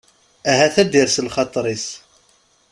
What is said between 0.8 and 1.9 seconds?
ad d-ires lxaṭer-is.